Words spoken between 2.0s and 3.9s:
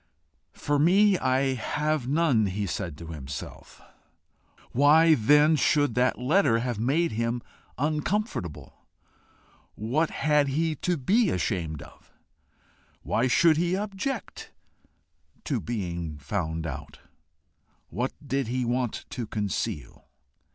none," he said to himself.